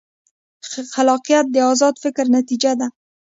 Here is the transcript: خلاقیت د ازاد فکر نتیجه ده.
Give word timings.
خلاقیت 0.93 1.45
د 1.51 1.57
ازاد 1.71 1.95
فکر 2.03 2.25
نتیجه 2.37 2.71
ده. 2.79 2.87